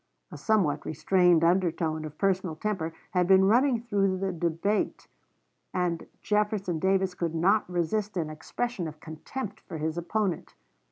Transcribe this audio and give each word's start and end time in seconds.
A 0.31 0.35
somewhat 0.39 0.83
restrained 0.83 1.43
undertone 1.43 2.05
of 2.05 2.17
personal 2.17 2.55
temper 2.55 2.91
had 3.11 3.27
been 3.27 3.45
running 3.45 3.83
through 3.83 4.17
the 4.17 4.31
debate, 4.33 5.07
and 5.75 6.07
Jefferson 6.23 6.79
Davis 6.79 7.13
could 7.13 7.35
not 7.35 7.69
resist 7.71 8.17
an 8.17 8.31
expression 8.31 8.87
of 8.87 8.99
contempt 8.99 9.59
for 9.59 9.77
his 9.77 9.99
opponent. 9.99 10.55